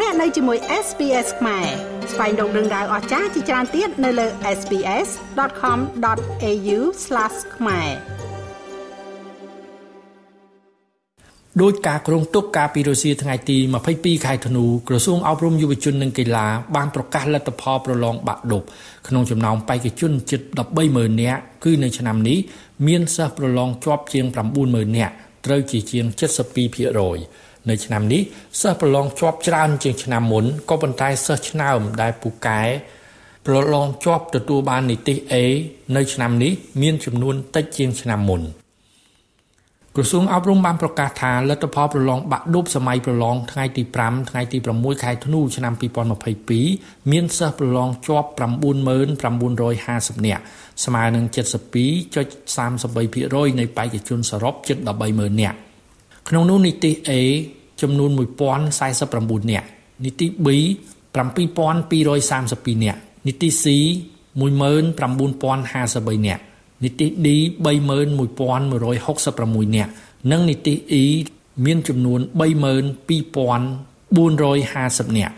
[0.00, 1.66] លោកអ្នកនៅជាមួយ SPS ខ្មែរ
[2.12, 4.26] ស្វែងរកដឹងដៅអស្ចារ្យជាច្រើនទៀតនៅលើ
[4.58, 6.78] SPS.com.au/
[7.56, 7.90] ខ្មែរ
[11.62, 13.56] ដោយការគ្រោងទុកការពីរុស្ស៊ីថ្ងៃទី
[13.92, 18.62] 22ខែធ្នូក្រសួងអប់រំយុវជននិងកីឡាបានប្រកាសលទ្ធផលប្រឡងបាក់ឌុប
[19.08, 20.40] ក្នុងចំណោមបេក្ខជនជិត
[20.80, 22.38] 130,000នាក់គឺនៅឆ្នាំនេះ
[22.86, 24.24] មានសិស្សប្រឡងជាប់ជាង
[24.60, 25.14] 90,000នាក់
[25.46, 26.24] ត្រូវជាជាង72%
[27.70, 28.22] នៅឆ្នាំនេះ
[28.60, 32.62] សិស្សប្រឡងជាប់ច្រើនជាងឆ្នាំមុនក៏ប៉ុន្តែសិស្សឆ្នើមដែលពូកែ
[33.46, 35.34] ប្រឡងជាប់ទទួលបាននីតិ A
[35.96, 38.42] នៅឆ្នាំនេះមានចំនួនតិចជាងឆ្នាំមុន។
[39.96, 45.72] ក្រសួងអប់រំបានប្រកាសថាលទ្ធផលប្រឡងបាក់ឌុបសម័យប្រឡងថ្ងៃទី5ថ្ងៃទី6ខែធ្នូឆ្នាំ
[46.42, 50.42] 2022មានសិស្សប្រឡងជាប់90950នាក់
[50.84, 54.76] ស្មើនឹង72.33%នៃបេក្ខជនសរុបជិត
[55.10, 55.58] 130,000នាក់
[56.28, 57.10] ក្នុងនោះនីតិ A
[57.82, 59.68] ចំនួន1049នាក់
[60.04, 60.48] នីតិ B
[61.16, 63.64] 7232នាក់នីតិ C
[64.40, 66.42] 19053នាក់
[66.84, 67.28] នីតិ D
[67.64, 69.90] 31166នាក់
[70.30, 71.02] និងនីតិ E
[71.64, 75.34] មានចំនួន32450នាក់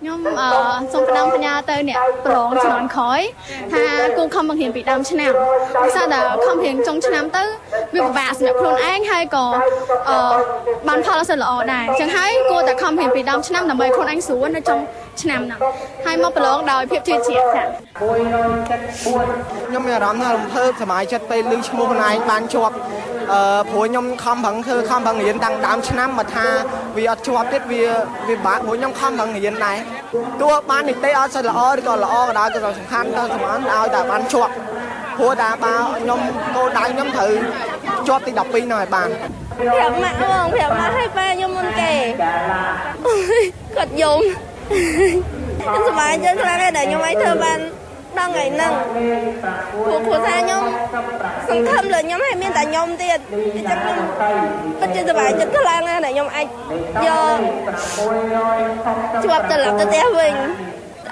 [0.00, 0.50] ខ្ញុំអឺ
[0.92, 3.20] សូមផ្ដាំផ្ញើទៅអ្នកប្រឡងជំនាន់ក្រោយ
[3.72, 3.84] ថា
[4.16, 5.32] គូខំបង្រៀនពីដើមឆ្នាំ
[5.82, 7.44] ដោយសារតែខំបង្រៀនចុងឆ្នាំទៅ
[7.94, 9.46] វាពិបាកសម្រាប់ខ្លួនឯងហើយក៏
[10.08, 10.16] អឺ
[10.88, 14.78] បានផលអ សិលល្អដែរអញ្ចឹងហើយគួរតែខំបង្រៀនពីដើមឆ្នាំដើម្បីខ្លួនឯងស្រួលនៅចុង
[15.22, 15.60] ឆ្នាំហ្នឹង
[16.06, 17.66] ហើយមកប្រឡងដោយភាពជឿជាក់ចា៎
[17.98, 22.74] ខ្ញុំមានអារម្មណ៍ថារំភើបសមាជិកពេលឮឈ្មោះខ្លួនឯងបានជាប់
[23.32, 26.46] អឺព្រោះខ្ញុំខំប្រឹងធ្វើខំប្រឹងរៀនតាំងដើមឆ្នាំមកថា
[26.96, 27.82] វាអត់ជាប់ទៀតវា
[28.28, 29.76] វាបាក់ព្រោះខ្ញុំខំប្រឹងរៀនដែរ
[30.40, 34.52] ទោះបាននីតិអត់សូវល្អឬក៏ល្អក៏ដោយក៏សំខាន់ទៅសម្រាប់ឲ្យតែបានជាប់
[35.18, 36.20] ព្រោះតែបើខ្ញុំ
[36.56, 37.32] គោលដៅខ្ញុំត្រូវ
[38.08, 39.08] ជាប់ទី12ហ្នឹងឲ្យបាន
[39.60, 41.92] ប្រាប់ម៉ាក់បងប្រាប់ម៉ាក់ឲ្យប៉ាខ្ញុំមុនគេ
[43.76, 44.20] គាត់យំ
[45.60, 47.58] ខ្ញុំសប្បាយចិត្តខ្លាំងដែរដែលខ្ញុំអាចធ្វើបាន
[48.18, 48.72] ដល់ថ្ងៃហ្នឹង
[49.84, 50.62] ព្រោះគ្រូសាខ្ញុំ
[51.48, 53.18] សង្ឃឹមលើខ្ញុំឲ្យមានតែខ្ញុំទៀត
[53.56, 53.98] អញ្ចឹងខ្ញុំ
[54.80, 56.46] ពិតជាសប្បាយចិត្តខ្លាំងណាស់ដែលខ្ញុំអាច
[57.06, 57.38] យក
[59.24, 60.34] ជាប់ត្រឡប់ទៅផ្ទះវិញ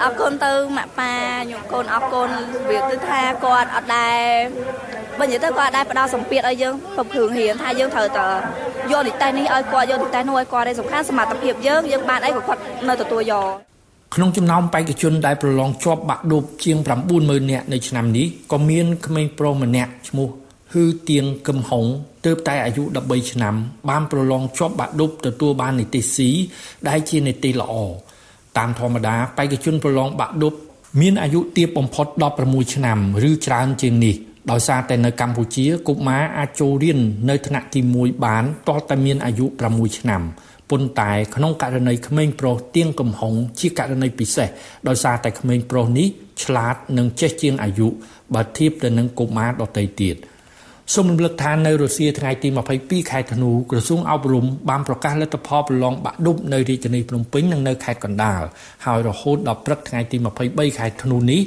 [0.02, 1.12] អរគុណទៅម៉ាក់ប៉ា
[1.44, 2.30] ខ្ញុំកូនអរគុណ
[2.70, 4.24] វាគឺថាគាត់អត់ដែរ
[5.20, 8.20] បើនិយាយទៅគាត់ដែរផ្ដល់សម្ពាធឲ្យយើងប្រព្រឹត្តរៀនថាយើងត្រូវត
[8.92, 13.46] យកនីតិនេះឲ្យគាត់យកនីតិនោះឲ្យគាត់ឯងសំខាន់សមត្ថភាពយើងយើងបានអីក៏គាត់នៅទទួលយក
[14.14, 16.78] ក្នុងចំណោមបេក្ខជនដែលប្រឡងជាប់បាក់ឌុបជាង
[17.14, 20.28] 90000នាក់នៅឆ្នាំនេះក៏មានក្មេងប្រុសម្នាក់ឈ្មោះ
[20.72, 21.84] ហ៊ឺទៀងកឹមហុង
[22.26, 23.54] ទើបតែអាយុ13ឆ្នាំ
[23.88, 26.16] បានប្រឡងជាប់បាក់ឌុបទទួលបាននីតិ C
[26.88, 27.74] ដែលជានីតិល្អ
[28.58, 30.54] តាមធម្មតាបេក្ខជនប្រឡងបាក់ឌុប
[31.00, 32.06] មានអាយុទាបបំផុត
[32.40, 34.16] 16ឆ្នាំ ឬច្រើនជាងនេះ
[34.50, 36.98] ដោយសារតែនៅកម្ពុជាកុមារអាចចូលរៀន
[37.30, 40.22] នៅថ្នាក់ទី1បានតតែមានអាយុ6ឆ្នាំ
[40.70, 44.48] ប៉ុន្តែក្នុងករណីក្មេងប្រុសទៀងកំហុងជាករណីពិសេស
[44.88, 46.08] ដោយសារតែក្មេងប្រុសនេះ
[46.44, 47.88] ឆ្លាតនិងចេះជាងអាយុ
[48.34, 50.16] បើធៀបទៅនឹងកុមារដទៃទៀត
[50.94, 52.48] សូមរំលឹកថានៅរុស្ស៊ីថ្ងៃទី
[52.80, 58.42] 22ខែធ្នូក្រសួងអប់រំបានប្រកាសលទ្ធផលប្រឡងបាក់ឌុបនៅរាជធានីភ្នំពេញនិងនៅខេត្តកណ្ដាល
[58.86, 60.16] ហើយរហូតដល់ព្រឹកថ្ងៃទី
[60.48, 61.40] 23ខែធ្នូនេះ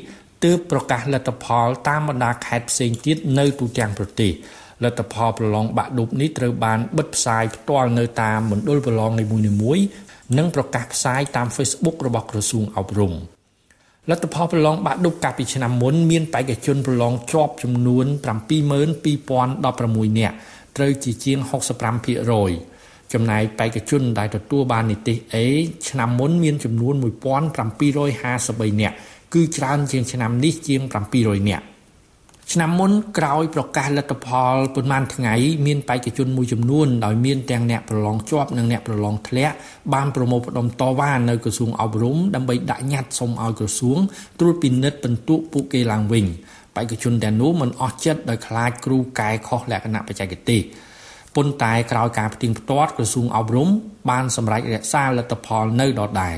[0.43, 4.31] ទើបប្រកាសលទ្ធផលតាមបណ្ដាខេត្តផ្សេងទៀតនៅទូទាំងប្រទេស
[4.83, 9.25] លទ្ធផលប្រឡងបាក់ឌុបនេះត្រូវបានបិទផ្សាយផ្ទាល់នៅតាមមណ្ឌលប្រឡងនី
[9.61, 9.83] មួយៗ
[10.37, 13.13] និងប្រកាសផ្សាយតាម Facebook របស់ក្រសួងអប់រំ
[14.09, 18.05] លទ្ធផលប្រឡងបាក់ឌុបកាលពីឆ្នាំមុនមានបេក្ខជនប្រឡងជាប់ចំនួន
[18.87, 20.35] 72016នាក់
[20.77, 21.37] ត្រូវជាជាង
[22.25, 25.35] 65%ចំណែកបេក្ខជនដែលទទួលបាននីតិ A
[25.89, 28.95] ឆ្នាំមុនមានចំនួន1753នាក់
[29.33, 30.81] គឺច្រើនជាងឆ្នាំនេះជាង
[31.15, 31.65] 700នាក់
[32.51, 35.33] ឆ្នាំមុនក្រោយប្រកាសលទ្ធផលប៉ុន្មានថ្ងៃ
[35.65, 39.55] មានបេក្ខជនមួយចំនួនដោយមានទាំងអ្នកប្រឡងជាប់និងអ្នកប្រឡងធ្លាក់
[39.93, 43.99] បានប្រមូលផ្ដុំតវ៉ានៅក្រសួងអប់រំដើម្បីដាក់ញត្តិសុំឲ្យក្រសួង
[44.39, 46.25] ត្រួតពិនិត្យពិន្ទុពួកគេឡើងវិញ
[46.75, 50.61] បេក្ខជនទាំងនោះមិនអស់ចិត្តដោយខ្លាចគ្រូកែខុសលក្ខណៈបច្ចេកទេស
[51.35, 53.69] ប៉ុន្តែក្រោយការផ្ទៀងផ្ទាត់ក្រសួងអប់រំ
[54.09, 56.37] បានសម្រេចរក្សាលទ្ធផលនៅដដែល